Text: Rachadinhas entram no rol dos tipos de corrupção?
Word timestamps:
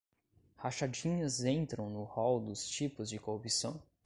Rachadinhas 0.57 1.43
entram 1.45 1.87
no 1.91 2.05
rol 2.05 2.39
dos 2.39 2.67
tipos 2.67 3.07
de 3.11 3.19
corrupção? 3.19 3.79